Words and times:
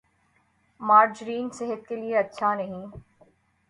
margarine 0.81 1.49
صحت 1.53 1.87
کے 1.87 1.95
لئے 1.95 2.15
اچھا 2.17 2.53
نہیں 2.55 2.81
ہے 2.83 2.99